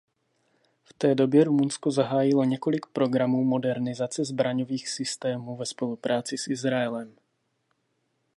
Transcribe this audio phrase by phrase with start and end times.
[0.83, 7.15] V té době Rumunsko zahájilo několik programů modernizace zbraňových systémů ve spolupráci s Izraelem.